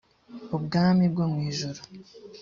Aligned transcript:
ubwami 0.55 1.05
bwo 1.13 1.25
mu 1.31 1.39
ijuru. 1.49 1.79